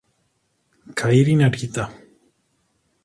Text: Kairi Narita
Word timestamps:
Kairi 1.01 1.37
Narita 1.37 1.83